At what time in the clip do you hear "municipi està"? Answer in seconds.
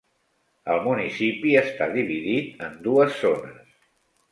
0.85-1.89